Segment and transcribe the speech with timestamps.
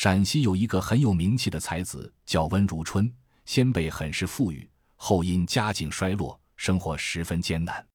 [0.00, 3.12] 陕西有一个很有名气的才子，叫温如春，
[3.44, 7.86] 先辈很是富裕，后因家境衰落，生活十分艰难。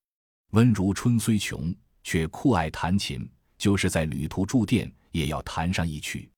[0.52, 1.74] 温如春虽穷，
[2.04, 6.30] 却酷爱弹琴，就是在旅途住店，也要弹上一曲。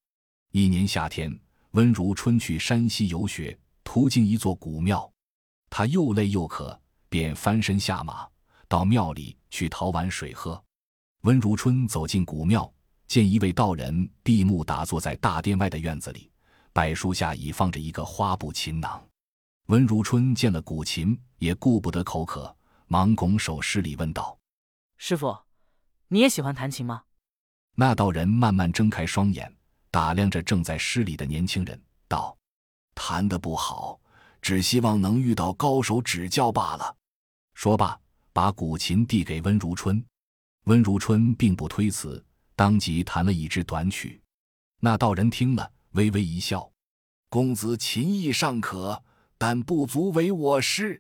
[0.54, 1.38] 一年夏天，
[1.72, 5.12] 温如春去山西游学，途经一座古庙，
[5.70, 6.80] 他又累又渴，
[7.10, 8.26] 便翻身下马，
[8.70, 10.64] 到庙里去讨碗水喝。
[11.24, 12.74] 温如春走进古庙。
[13.08, 16.30] 见一位道人闭目打坐在大殿外的院子里，
[16.74, 19.02] 柏树下已放着一个花布琴囊。
[19.68, 22.56] 温如春见了古琴，也顾不得口渴，
[22.88, 24.38] 忙拱手施礼问道
[24.98, 25.38] ：“师傅，
[26.10, 27.04] 你也喜欢弹琴吗？”
[27.76, 29.54] 那道人慢慢睁开双眼，
[29.90, 32.38] 打量着正在施礼的年轻人，道
[32.94, 34.00] ：“弹得不好，
[34.42, 36.96] 只希望能遇到高手指教罢了。”
[37.56, 37.98] 说罢，
[38.34, 40.04] 把古琴递给温如春。
[40.66, 42.22] 温如春并不推辞。
[42.58, 44.20] 当即弹了一支短曲，
[44.80, 46.72] 那道人听了，微微一笑
[47.30, 49.04] ：“公子琴艺尚可，
[49.38, 51.00] 但不足为我师。”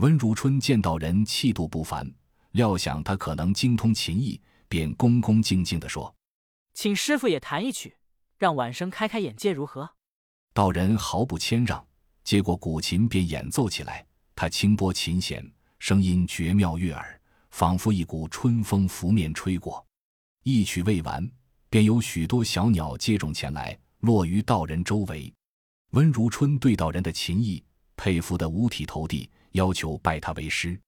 [0.00, 2.10] 温如春见道人气度不凡，
[2.52, 4.40] 料想他可能精通琴艺，
[4.70, 6.16] 便恭恭敬敬地说
[6.72, 7.94] ：“请师傅也弹一曲，
[8.38, 9.90] 让晚生开开眼界，如何？”
[10.54, 11.86] 道人毫不谦让，
[12.24, 14.06] 接过古琴便演奏起来。
[14.34, 15.46] 他轻拨琴弦，
[15.78, 19.85] 声音绝妙悦耳，仿佛一股春风拂面吹过。
[20.48, 21.28] 一曲未完，
[21.68, 25.34] 便有许多小鸟接踵前来，落于道人周围。
[25.90, 27.60] 温如春对道人的琴艺
[27.96, 30.80] 佩服得五体投地，要求拜他为师。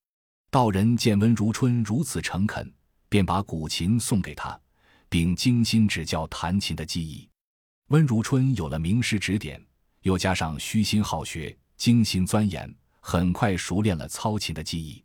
[0.48, 2.73] 道人见温如春如此诚恳，
[3.09, 4.56] 便把古琴送给他，
[5.09, 7.29] 并精心指教弹琴的技艺。
[7.89, 9.61] 温如春有了名师指点，
[10.03, 15.03] 又加上虚心好学、精心钻研，很快熟练了操琴的技艺。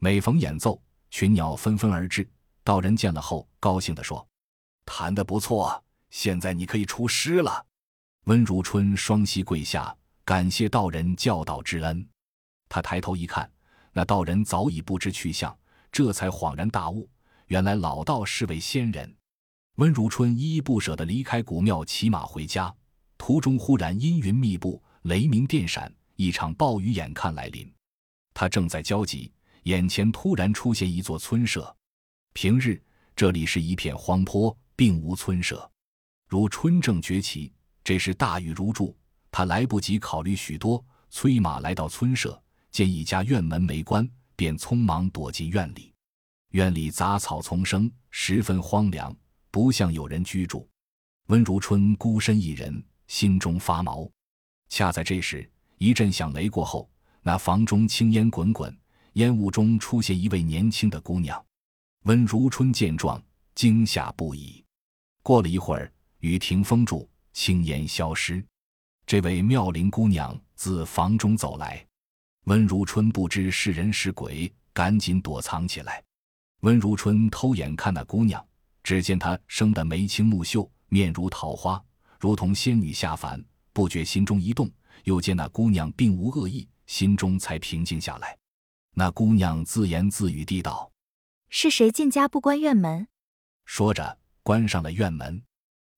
[0.00, 2.28] 每逢演奏，群鸟纷纷而至。
[2.66, 4.26] 道人见了后，高兴地说
[4.84, 7.64] ：“弹得不错，现在你可以出师了。”
[8.26, 12.04] 温如春双膝跪下，感谢道人教导之恩。
[12.68, 13.48] 他抬头一看，
[13.92, 15.56] 那道人早已不知去向，
[15.92, 17.08] 这才恍然大悟，
[17.46, 19.14] 原来老道是位仙人。
[19.76, 22.74] 温如春依依不舍地离开古庙，骑马回家。
[23.16, 27.72] 途中忽然阴云密布，雷鸣电闪，一场暴雨眼看来临。
[28.34, 29.32] 他正在焦急，
[29.62, 31.72] 眼前突然出现一座村舍。
[32.36, 32.78] 平日
[33.16, 35.70] 这里是一片荒坡，并无村舍。
[36.28, 37.50] 如春正崛起，
[37.82, 38.94] 这时大雨如注，
[39.30, 42.38] 他来不及考虑许多，催马来到村舍，
[42.70, 45.94] 见一家院门没关，便匆忙躲进院里。
[46.50, 49.16] 院里杂草丛生，十分荒凉，
[49.50, 50.68] 不像有人居住。
[51.28, 54.06] 温如春孤身一人，心中发毛。
[54.68, 56.86] 恰在这时，一阵响雷过后，
[57.22, 58.78] 那房中青烟滚滚，
[59.14, 61.42] 烟雾中出现一位年轻的姑娘。
[62.06, 63.20] 温如春见状，
[63.56, 64.64] 惊吓不已。
[65.24, 68.44] 过了一会儿，雨停风住，青烟消失。
[69.04, 71.84] 这位妙龄姑娘自房中走来，
[72.44, 76.00] 温如春不知是人是鬼，赶紧躲藏起来。
[76.60, 78.44] 温如春偷眼看那姑娘，
[78.84, 81.84] 只见她生得眉清目秀，面如桃花，
[82.20, 84.70] 如同仙女下凡，不觉心中一动。
[85.02, 88.38] 又见那姑娘并无恶意，心中才平静下来。
[88.94, 90.88] 那姑娘自言自语地道。
[91.48, 93.06] 是谁进家不关院门？
[93.64, 95.42] 说着，关上了院门。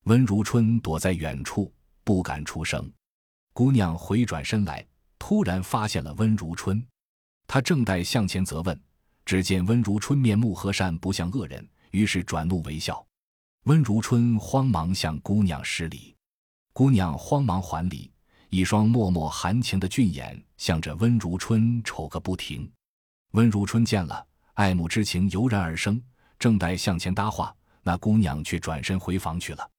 [0.04, 1.72] 温如春躲在远处，
[2.04, 2.91] 不敢出声。
[3.53, 4.87] 姑娘回转身来，
[5.19, 6.87] 突然发现了温如春。
[7.47, 8.81] 她正待向前责问，
[9.25, 13.04] 只见温如春面目和善，不像恶人，于是转怒为笑。
[13.64, 16.14] 温如春慌忙向姑娘施礼，
[16.72, 18.12] 姑娘慌忙还礼，
[18.50, 22.70] 一双脉脉含情的俊眼向着温如春瞅个不停。
[23.32, 24.27] 温如春见了。
[24.58, 26.02] 爱慕之情油然而生，
[26.36, 27.54] 正待向前搭话，
[27.84, 29.70] 那姑娘却转身回房去了。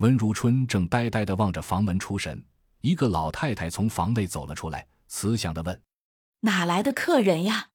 [0.00, 2.44] 温如春正呆呆地望着房门出神，
[2.82, 5.80] 一个老太太从房内走了出来，慈祥地问
[6.40, 7.70] ：“哪来的客人呀？”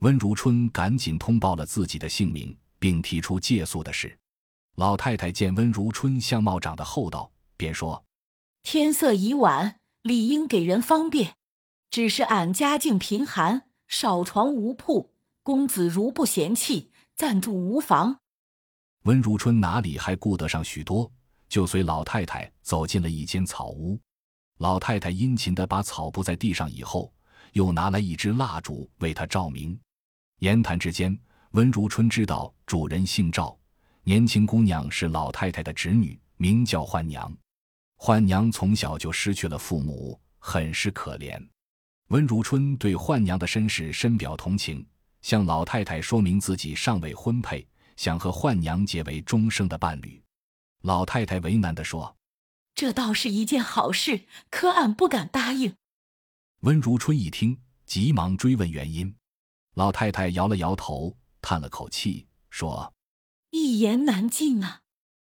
[0.00, 4.18] 温如春赶紧通报了自己的姓名，并提出借宿的事。
[4.74, 8.04] 老太太见温如春相貌长得厚道，便说
[8.62, 11.36] ：“天色已晚，理应给人方便，
[11.88, 15.08] 只是俺家境贫寒，少床无铺。”
[15.44, 18.16] 公子如不嫌弃，暂住无妨。
[19.02, 21.10] 温如春哪里还顾得上许多，
[21.48, 23.98] 就随老太太走进了一间草屋。
[24.58, 27.12] 老太太殷勤地把草铺在地上，以后
[27.54, 29.76] 又拿来一支蜡烛为她照明。
[30.38, 31.18] 言谈之间，
[31.50, 33.58] 温如春知道主人姓赵，
[34.04, 37.36] 年轻姑娘是老太太的侄女，名叫焕娘。
[37.96, 41.44] 焕娘从小就失去了父母，很是可怜。
[42.10, 44.86] 温如春对焕娘的身世深表同情。
[45.22, 47.66] 向老太太说明自己尚未婚配，
[47.96, 50.22] 想和焕娘结为终生的伴侣。
[50.82, 52.16] 老太太为难地说
[52.74, 55.74] ：“这倒是一件好事，可俺不敢答应。
[56.60, 59.14] 温如春一听，急忙追问原因。
[59.74, 62.92] 老太太摇了摇头，叹了口气，说
[63.50, 64.82] ：“一言难尽啊。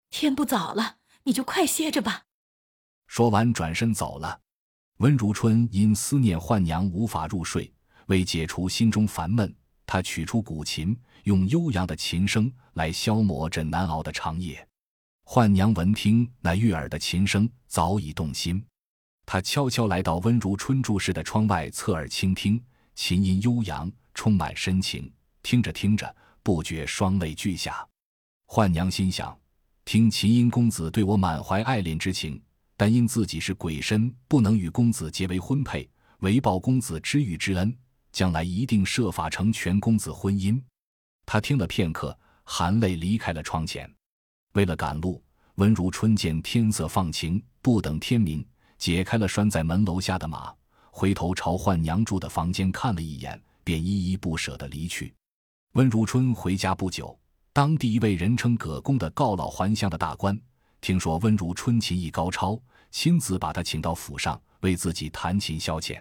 [0.09, 2.25] 天不早了，你就快歇着吧。”
[3.07, 4.41] 说完，转身走了。
[4.97, 7.71] 温如春因思念幻娘，无法入睡。
[8.07, 14.67] 为解除心中烦闷，他取出古琴，用悠扬的琴声来消磨这难熬的长夜。
[15.25, 18.63] 幻娘闻听那悦耳的琴声，早已动心。
[19.25, 22.61] 她悄悄来到温如春住室的窗外，侧耳倾听。
[22.95, 25.11] 琴音悠扬，充满深情。
[25.41, 26.13] 听着听着，
[26.43, 27.87] 不觉双泪俱下。
[28.45, 29.35] 幻娘心想：
[29.85, 32.41] 听琴音公子对我满怀爱恋之情，
[32.75, 35.89] 但因自己是鬼身，不能与公子结为婚配，
[36.19, 37.75] 为报公子知遇之恩。
[38.13, 40.61] 将来一定设法成全公子婚姻。
[41.25, 43.91] 他听了片刻，含泪离开了窗前。
[44.53, 45.21] 为了赶路，
[45.55, 48.45] 温如春见天色放晴，不等天明，
[48.77, 50.53] 解开了拴在门楼下的马，
[50.91, 55.11] 回头朝幻娘住的房间看了一眼，便依依不舍地离去。
[55.73, 57.17] 温如春回家不久，
[57.51, 60.39] 当地一位人称葛公的告老还乡的大官，
[60.81, 62.61] 听说温如春琴艺高超，
[62.91, 65.99] 亲自把他请到府上，为自己弹琴消遣。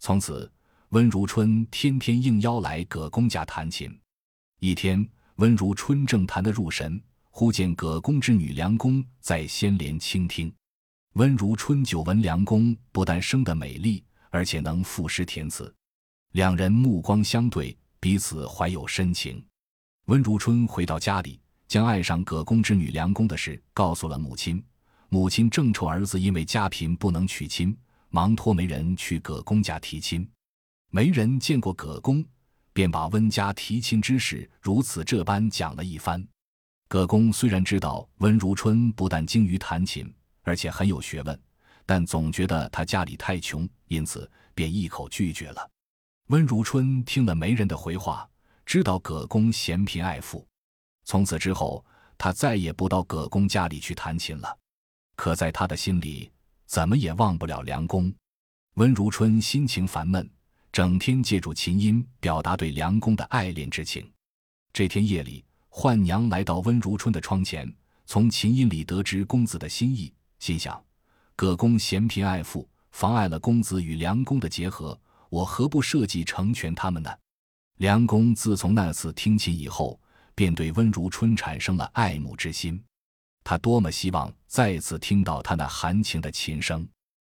[0.00, 0.50] 从此。
[0.90, 3.92] 温如春天天应邀来葛公家弹琴。
[4.60, 5.04] 一天，
[5.36, 10.52] 温如春正弹得入神，忽见葛公之女梁公在仙帘倾听。
[11.14, 15.74] 温如春久闻梁公不但生得美丽，而且能赋诗填词，
[16.32, 19.44] 两人目光相对，彼此怀有深情。
[20.04, 24.62] 温如春回到家里，将爱上葛公之女梁公的事告诉了母亲。
[25.08, 27.76] 母亲正愁儿子因为家贫不能娶亲，
[28.10, 30.28] 忙托媒人去葛公家提亲。
[30.90, 32.24] 没人见过葛公，
[32.72, 36.26] 便把温家提亲之事如此这般讲了一番。
[36.88, 40.12] 葛公虽然知道温如春不但精于弹琴，
[40.42, 41.38] 而且很有学问，
[41.84, 45.68] 但总觉得他家里太穷，因此便一口拒绝了。
[46.28, 48.28] 温如春听了媒人的回话，
[48.64, 50.46] 知道葛公嫌贫爱富，
[51.04, 51.84] 从此之后，
[52.16, 54.58] 他再也不到葛公家里去弹琴了。
[55.16, 56.30] 可在他的心里，
[56.66, 58.12] 怎么也忘不了梁公。
[58.74, 60.28] 温如春心情烦闷。
[60.76, 64.06] 整天借助琴音表达对梁公的爱恋之情。
[64.74, 67.74] 这天夜里，幻娘来到温如春的窗前，
[68.04, 70.78] 从琴音里得知公子的心意，心想：
[71.34, 75.00] 葛公嫌贫爱富，妨碍了公子与梁公的结合，
[75.30, 77.10] 我何不设计成全他们呢？
[77.78, 79.98] 梁公自从那次听琴以后，
[80.34, 82.78] 便对温如春产生了爱慕之心。
[83.44, 86.86] 他多么希望再次听到他那含情的琴声，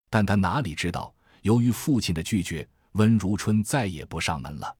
[0.08, 2.66] 但他哪里知道，由于父亲的拒绝。
[2.96, 4.76] 温如春再也不上门了。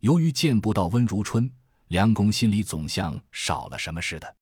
[0.00, 1.50] 由于见不到温如春，
[1.88, 4.36] 梁公心里总像少了什么似的。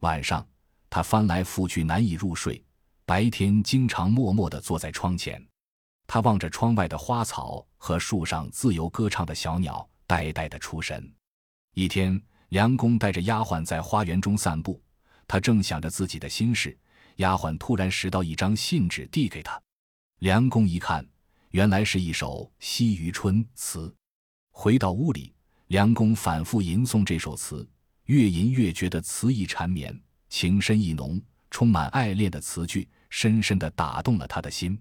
[0.00, 0.46] 晚上，
[0.90, 2.62] 他翻来覆去难以入睡；
[3.06, 5.42] 白天，经常默默地坐在窗前。
[6.06, 11.10] 他望着窗外的花草和树上自由歌唱的小鸟，呆呆地出神。
[11.74, 12.20] 一天，
[12.50, 14.82] 梁公带着丫鬟在花园中散步，
[15.26, 16.78] 他正想着自己的心事，
[17.16, 19.58] 丫鬟突然拾到一张信纸递给他。
[20.18, 21.06] 梁公一看。
[21.50, 23.94] 原来是一首《西渔春》词。
[24.50, 25.32] 回到屋里，
[25.68, 27.66] 梁公反复吟诵这首词，
[28.04, 29.98] 越吟越觉得词意缠绵，
[30.28, 34.78] 情深意浓，充满爱恋的词句，深深地打动了他的心。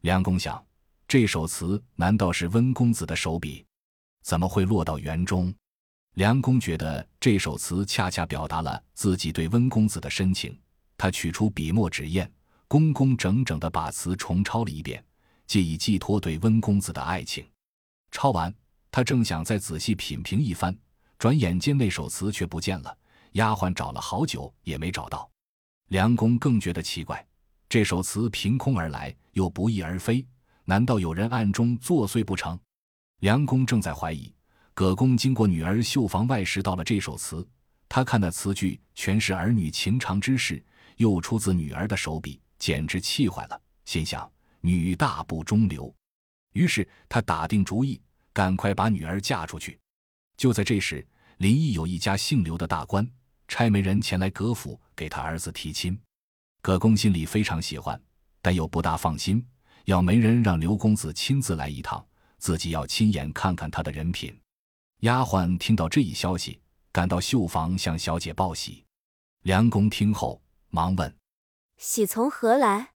[0.00, 0.64] 梁公想，
[1.06, 3.66] 这首词难道是温公子的手笔？
[4.22, 5.54] 怎么会落到园中？
[6.14, 10.58] 梁公觉得这首词恰恰表达了自己对温公子的深情，
[10.96, 12.30] 他取出笔墨纸砚，
[12.66, 15.04] 工工整整地把词重抄了一遍。
[15.48, 17.44] 借以寄托对温公子的爱情。
[18.12, 18.54] 抄完，
[18.92, 20.76] 他正想再仔细品评一番，
[21.18, 22.96] 转眼间那首词却不见了。
[23.32, 25.28] 丫鬟找了好久也没找到。
[25.88, 27.26] 梁公更觉得奇怪，
[27.68, 30.24] 这首词凭空而来，又不翼而飞，
[30.64, 32.58] 难道有人暗中作祟不成？
[33.20, 34.32] 梁公正在怀疑，
[34.74, 37.46] 葛公经过女儿绣房外拾到了这首词。
[37.88, 40.62] 他看那词句全是儿女情长之事，
[40.96, 44.30] 又出自女儿的手笔，简直气坏了，心想。
[44.60, 45.94] 女大不中留，
[46.52, 48.00] 于是他打定主意，
[48.32, 49.78] 赶快把女儿嫁出去。
[50.36, 51.06] 就在这时，
[51.38, 53.08] 临邑有一家姓刘的大官
[53.46, 55.98] 差媒人前来葛府给他儿子提亲。
[56.60, 58.00] 葛公心里非常喜欢，
[58.42, 59.44] 但又不大放心，
[59.84, 62.04] 要媒人让刘公子亲自来一趟，
[62.38, 64.36] 自己要亲眼看看他的人品。
[65.00, 66.60] 丫鬟听到这一消息，
[66.90, 68.84] 赶到绣房向小姐报喜。
[69.42, 71.16] 梁公听后，忙问
[71.78, 72.90] ：“喜从何来？”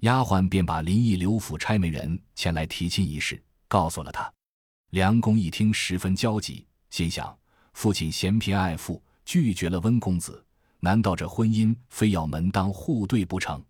[0.00, 4.32] 丫鬟便把林毅刘府差媒人前来提亲一事告诉了他。
[4.90, 7.36] 梁公一听，十分焦急，心想：
[7.72, 10.44] 父亲嫌贫爱富，拒绝了温公子，
[10.78, 13.60] 难道这婚姻非要门当户对不成？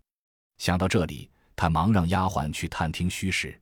[0.59, 3.59] 想到这里，他忙让丫鬟去探听虚实。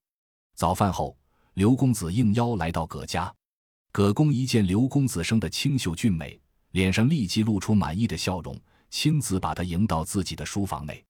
[0.54, 1.18] 早饭后，
[1.54, 3.34] 刘公子应邀来到葛家。
[3.94, 6.38] 葛公一见刘公子生的清秀俊美，
[6.72, 8.60] 脸上立即露出满意的笑容，
[8.90, 11.02] 亲自把他迎到自己的书房内。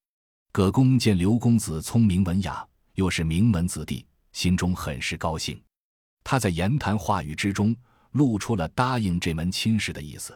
[0.57, 5.61] 葛公见刘公子聪明文雅，又是名门子弟，心中很是高兴。
[6.23, 7.75] 他在言谈话语之中
[8.13, 10.35] 露出了答应这门亲事的意思。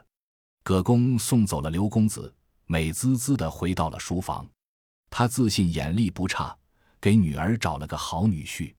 [0.62, 2.32] 葛公送走了刘公子，
[2.68, 4.48] 美滋滋地回到了书房。
[5.10, 6.56] 他自信眼力不差，
[7.00, 8.72] 给女儿找了个好女婿。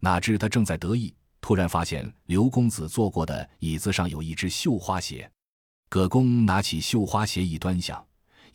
[0.00, 1.14] 哪知他正在得意。
[1.42, 5.30] 突然发现刘公子坐过的椅子上有一只绣花鞋，
[5.90, 8.02] 葛公拿起绣花鞋一端详，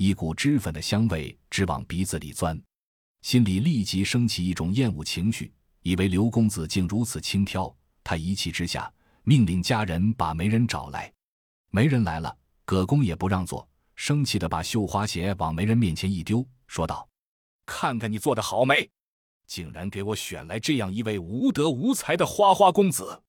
[0.03, 2.62] 一股脂粉的香味直往鼻子里钻，
[3.22, 7.74] 心里立即升起一种厌恶情绪，以为刘公子竟如此轻佻。
[8.03, 8.93] 他一气之下
[9.24, 11.10] 命令家人把媒人找来。
[11.72, 17.07] 媒人来了，葛公也不让座，生气的把绣花鞋往媒人面前一丢，说道
[17.65, 18.89] ：“看看你做的好没！”
[19.48, 23.24] 竟然给我选来这样一位无德无才的花花公子！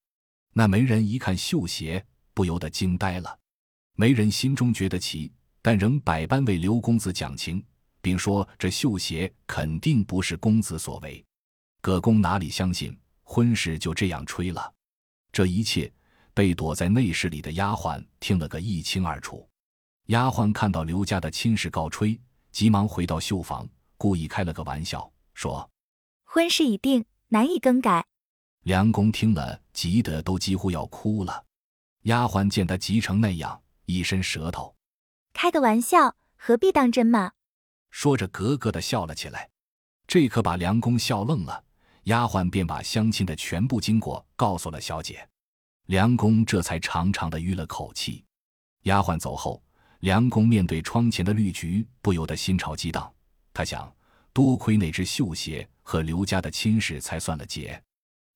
[0.55, 2.05] 那媒人一看绣鞋，
[2.35, 3.39] 不由得惊呆了。
[3.95, 5.33] 媒人心中觉得奇，
[5.65, 7.65] 但仍百般为刘公子讲情，
[8.03, 11.25] 并说这绣鞋肯定不是公子所为。
[11.81, 14.71] 葛公哪里相信，婚事就这样吹了。
[15.33, 15.91] 这一切
[16.35, 19.49] 被躲在内室里的丫鬟听了个一清二楚。
[20.09, 22.21] 丫鬟看到刘家的亲事告吹，
[22.53, 23.67] 急忙回到绣房，
[23.97, 25.67] 故意开了个玩笑，说。
[26.25, 28.05] 婚事已定，难以更改。
[28.65, 31.43] 梁公听了，急得都几乎要哭了。
[32.03, 34.74] 丫鬟见他急成那样，一伸舌头，
[35.35, 37.33] 开个玩笑，何必当真嘛？
[37.91, 39.51] 说着，咯咯的笑了起来。
[40.07, 41.63] 这可把梁公笑愣了。
[42.05, 45.29] 丫鬟便把相亲的全部经过告诉了小姐，
[45.87, 48.25] 梁公这才长长的吁了口气。
[48.83, 49.63] 丫鬟走后，
[50.01, 53.13] 梁公面对窗前的绿菊，不由得心潮激荡。
[53.53, 53.93] 他想。
[54.33, 57.81] 多亏那只绣鞋和刘家的亲事才算了结，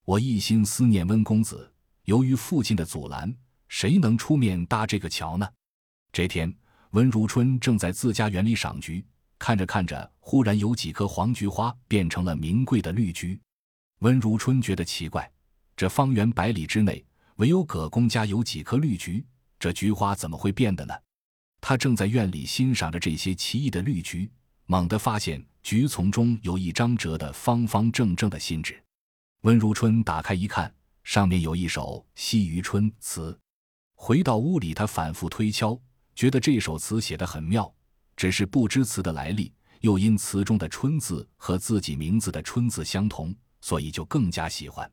[0.05, 1.75] 我一心思念温公子，
[2.05, 3.35] 由于父亲的阻拦，
[3.67, 5.49] 谁能出面搭这个桥呢？
[6.13, 6.57] 这天，
[6.91, 9.05] 温如春正在自家园里赏菊，
[9.39, 13.39] 看着看着，忽然有几颗黄菊花变成了名贵的绿菊。
[14.01, 15.31] 温如春觉得奇怪，
[15.77, 17.05] 这方圆百里之内，
[17.37, 19.25] 唯有葛公家有几颗绿菊，
[19.59, 20.95] 这菊花怎么会变的呢？
[21.61, 24.31] 他正在院里欣赏着这些奇异的绿菊，
[24.67, 25.45] 猛地发现。
[25.61, 28.83] 菊丛中有一张折得方方正正的信纸，
[29.43, 33.39] 温如春打开一看，上面有一首《惜余春》词。
[33.95, 35.79] 回到屋里，他反复推敲，
[36.19, 37.73] 觉得这首词写得很妙，
[38.17, 44.91] 只是不知词的来历，又因词中的“春”字和自己名字的“春”字相同，所以就更加喜欢。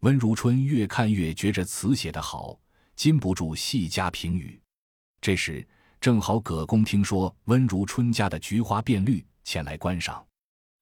[0.00, 2.60] 温如春越看越觉着词写得好，
[2.94, 4.60] 禁不住细加评语。
[5.22, 5.66] 这时
[6.02, 9.26] 正好葛公听说温如春家的菊花变绿。
[9.44, 10.22] 前来观赏，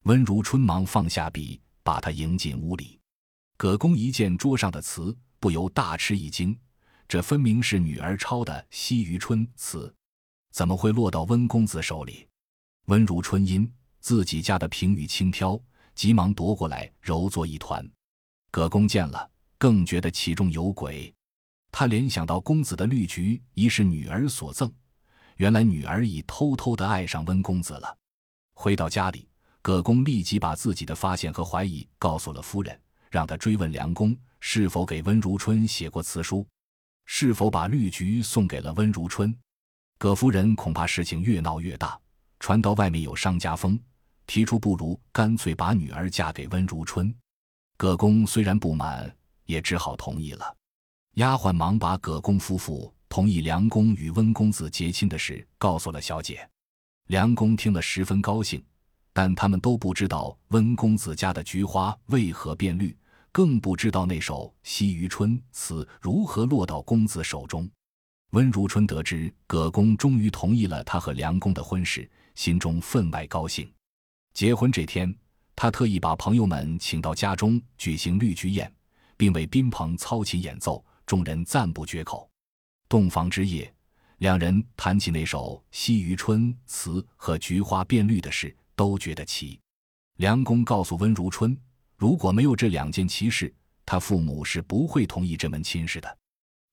[0.03, 2.99] 温如春忙放下笔，把他迎进屋里。
[3.57, 6.59] 葛公一见桌上的词，不由大吃一惊，
[7.09, 9.95] 这分明是女儿抄的《西渔春》词，
[10.51, 12.27] 怎么会落到温公子手里？
[12.87, 15.63] 温如春因自己家的评语轻佻，
[15.95, 17.89] 急忙夺过来揉作一团。
[18.51, 21.15] 葛公见了，更觉得其中有鬼。
[21.71, 24.73] 他联想到公子的绿菊已是女儿所赠，
[25.37, 27.97] 原来女儿已偷偷的爱上温公子了。
[28.55, 29.29] 回到家里，
[29.63, 36.45] 葛公立即把自己的发现和怀疑告诉了夫人，让他追问梁公是否给温如春写过辞书，
[37.07, 39.35] 是否把绿菊送给了温如春。
[39.97, 41.99] 葛夫人恐怕事情越闹越大，
[42.39, 43.81] 传到外面有商家风，
[44.27, 47.15] 提出不如干脆把女儿嫁给温如春。
[47.79, 49.11] 葛公虽然不满，
[49.47, 50.55] 也只好同意了。
[51.15, 56.47] 丫鬟忙把葛公夫妇同意梁公与温公子结亲的事告诉了小姐。
[57.07, 58.63] 梁公听了十分高兴，
[59.13, 62.95] 但他们都不知道温公子家的菊花为何变绿，
[63.37, 67.71] 更不知道那首《西渔春》词如何落到公子手中。
[68.31, 73.71] 温如春得知葛公终于同意了他和梁公的婚事，心中分外高兴。
[74.33, 75.15] 结婚这天，
[75.55, 78.73] 他特意把朋友们请到家中举行绿菊宴，
[79.19, 82.27] 并为宾朋操琴演奏，众人赞不绝口。
[82.89, 83.71] 洞房之夜。
[84.17, 89.61] 两人谈起那首《西渔春》词和菊花变绿的事，都觉得奇。
[90.17, 91.55] 梁公告诉温如春，
[91.97, 93.53] 如果没有这两件奇事，
[93.87, 96.19] 他父母是不会同意这门亲事的。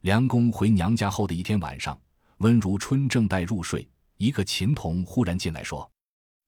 [0.02, 1.98] 梁公回娘家后的一天晚上，
[2.40, 5.90] 温如春正待入睡，一个琴童忽然进来说：“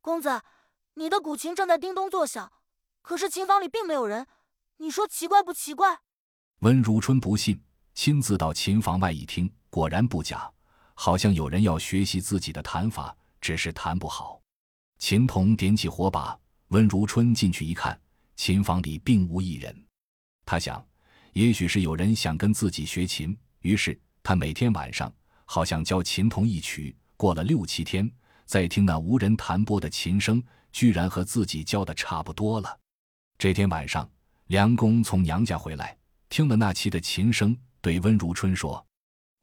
[0.01, 0.41] 公子，
[0.95, 2.51] 你的古琴正在叮咚作响，
[3.01, 4.27] 可是琴房里并没有人，
[4.77, 6.01] 你说奇怪不奇怪？”
[6.59, 7.63] 温如春不信，
[7.93, 10.51] 亲自到琴房外一听，果然不假。
[10.97, 14.41] 好像有人要学习自己的弹法，只是弹不好。
[14.97, 16.37] 琴童点起火把，
[16.69, 17.99] 温如春进去一看，
[18.35, 19.85] 琴房里并无一人。
[20.45, 20.85] 他想，
[21.33, 25.13] 也许是有人想跟自己学琴，于是他每天晚上
[25.45, 26.95] 好像教琴童一曲。
[27.17, 28.11] 过了六七天，
[28.45, 32.79] 再听那无人弹拨的琴声，居然和自己教的差不多了。
[33.37, 34.09] 这天晚上，
[34.47, 38.85] 梁公从娘家回来，听了那期的琴声，对温如春说：“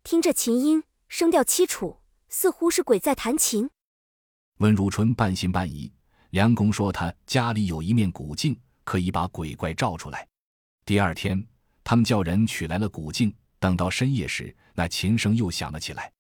[0.05, 3.71] 听这琴音，声调凄楚，似乎是鬼在弹琴。”
[4.61, 5.91] 温如春半信半疑。
[6.31, 10.27] 梁公说他家里有一面古镜，可以把鬼怪照出来。
[10.85, 11.47] 第二天，
[11.85, 13.35] 他们叫人取来了古镜。
[13.59, 16.13] 等到深夜时，那琴声又响了起来。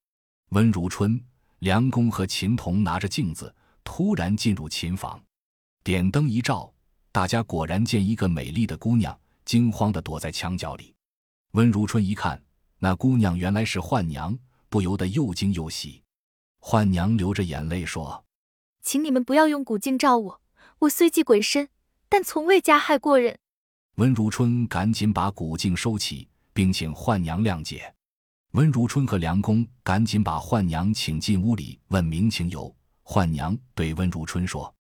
[0.51, 1.21] 温如春、
[1.59, 3.53] 梁公和秦童拿着镜子，
[3.83, 5.21] 突然进入琴房，
[5.83, 6.73] 点灯一照，
[7.11, 10.95] 大家果然见一个美丽的姑娘，惊慌地躲在墙角里。
[11.55, 12.41] 温如春一看，
[12.79, 14.39] 那姑娘原来是幻娘，
[14.69, 16.01] 不由得又惊又喜。
[16.61, 18.25] 幻娘流着眼泪说
[18.83, 20.41] ：“请你们不要用古镜照我，
[20.79, 21.69] 我虽忌鬼身，
[22.13, 23.39] 但从未加害过人。”
[23.97, 26.29] 温如春赶紧把古镜收起。
[26.55, 27.95] 并请幻娘谅解。
[28.51, 32.77] 温如春和梁公赶紧把幻娘请进屋里，问明情由。
[33.03, 34.75] 幻娘对温如春说：“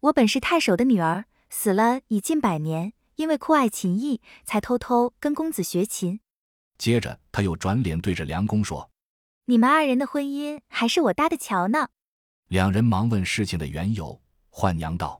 [0.00, 6.20] 我本是太守的女儿，死了已近百年，因为酷爱琴艺，才偷偷跟公子学琴。”
[6.78, 8.90] 接着，他又转脸对着梁公说
[9.44, 11.88] ：“你们二人的婚姻还是我搭的桥呢。”
[12.48, 14.18] 两人忙问事情的缘由。
[14.48, 15.19] 幻娘道：“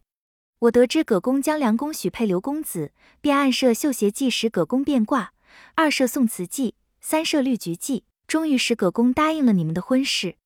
[0.60, 5.32] 我得知葛公将梁公许配刘公子，便暗设绣鞋计使葛公变卦。”
[5.74, 10.36] 二设宋词计，三设绿菊计，终于使葛公答应了你们的婚事。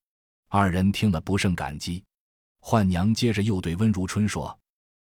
[0.49, 2.05] 二人听了不胜感激。
[2.61, 4.61] 幻娘接着又对温如春说：“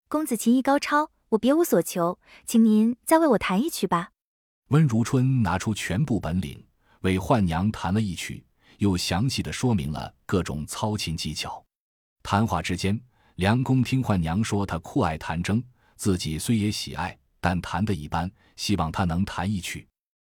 [0.08, 4.10] 公子琴艺高超，我别无所求，请您再为我弹一曲吧。”
[4.68, 6.66] 温如春拿出全部本领，
[7.02, 8.44] 为幻娘弹了一曲，
[8.78, 11.64] 又详细的说明了各种操琴技巧。
[12.24, 13.00] 谈话之间，
[13.36, 15.62] 梁公听宦娘说他酷爱弹筝，
[15.96, 17.16] 自己虽也喜爱。
[17.38, 19.86] 但弹得一般，希望他能弹一曲。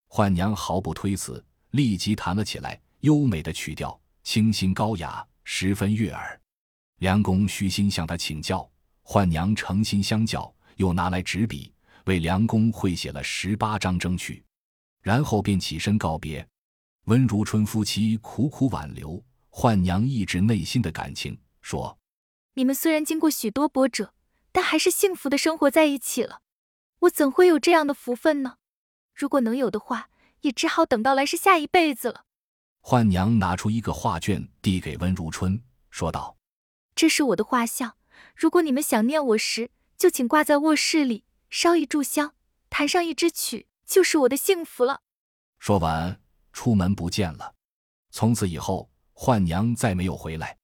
[0.09, 2.79] 宦娘毫不推辞，立即弹了起来。
[2.99, 6.39] 优美的曲调，清新高雅，十分悦耳。
[6.97, 8.69] 梁公虚心向他请教，
[9.05, 11.73] 宦娘诚心相教，又拿来纸笔
[12.05, 14.43] 为梁公绘写了十八章筝曲，
[15.01, 16.45] 然后便起身告别。
[17.05, 21.97] 温如春夫妻苦苦挽留，宦娘抑制内心的感情，说
[22.53, 24.13] ：“你们虽然经过许多波折，
[24.51, 26.41] 但还是幸福的生活在一起了。”
[27.03, 28.57] 我怎会有这样的福分呢？
[29.13, 30.09] 如果能有的话，
[30.41, 32.25] 也只好等到来世下一辈子了。
[32.81, 36.35] 幻娘拿出一个画卷，递给温如春，说道
[36.93, 37.95] ：“这是我的画像，
[38.35, 42.33] 如果你们想念我时，就请挂在卧室里，烧一炷香，
[42.69, 45.01] 弹上一支曲，就是我的幸福了。”
[45.57, 47.55] 说完，出门不见了。
[48.11, 50.57] 从此以后，幻娘再没有回来。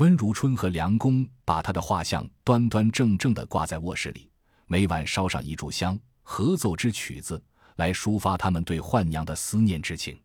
[0.00, 4.30] 温如春和梁公把他的画像端端正正地挂在卧室里。
[4.66, 7.42] 每晚烧上一炷香，合奏支曲子，
[7.76, 10.18] 来抒发他们对幻娘的思念之情。